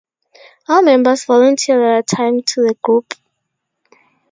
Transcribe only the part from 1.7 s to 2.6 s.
their time